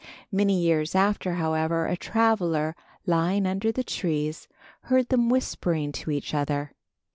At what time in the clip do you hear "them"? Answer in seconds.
5.09-5.29